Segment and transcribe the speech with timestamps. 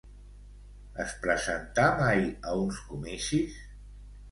[1.03, 3.63] Es presentà mai a uns comicis?